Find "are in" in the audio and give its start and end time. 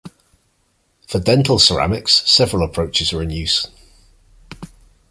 3.13-3.29